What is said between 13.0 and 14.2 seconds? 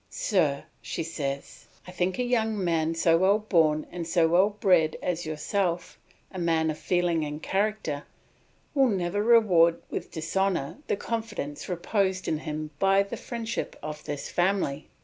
the friendship of